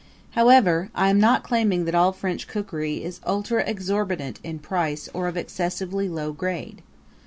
[0.31, 5.27] However, I am not claiming that all French cookery is ultra exorbitant in price or
[5.27, 6.81] of excessively low grade.